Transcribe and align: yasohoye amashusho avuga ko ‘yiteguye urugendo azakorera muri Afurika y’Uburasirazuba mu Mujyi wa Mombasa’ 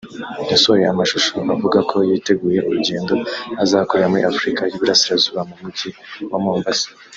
yasohoye 0.49 0.85
amashusho 0.93 1.35
avuga 1.55 1.79
ko 1.89 1.95
‘yiteguye 2.07 2.59
urugendo 2.67 3.13
azakorera 3.63 4.11
muri 4.11 4.23
Afurika 4.31 4.61
y’Uburasirazuba 4.71 5.41
mu 5.49 5.55
Mujyi 5.61 5.89
wa 6.31 6.39
Mombasa’ 6.43 6.87